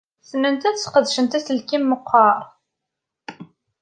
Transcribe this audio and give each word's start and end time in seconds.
Ssnent 0.29 0.63
ad 0.69 0.77
sqedcent 0.79 1.37
aselkim 1.37 1.83
meqqar? 1.89 2.39